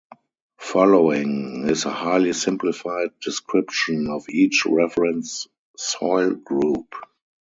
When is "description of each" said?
3.21-4.65